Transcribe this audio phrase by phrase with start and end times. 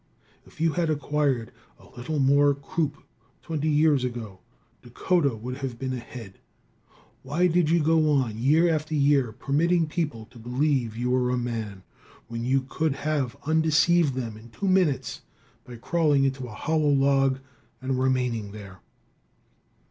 [0.47, 3.03] If you had acquired a little more croup
[3.43, 4.39] twenty years ago,
[4.81, 6.39] Dakota would have been ahead.
[7.21, 11.37] Why did you go on year after year, permitting people to believe you were a
[11.37, 11.83] man,
[12.29, 15.21] when you could have undeceived them in two minutes
[15.65, 17.37] by crawling into a hollow log
[17.79, 18.79] and remaining there?